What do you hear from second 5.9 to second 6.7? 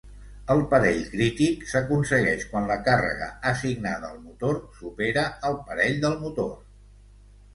del motor.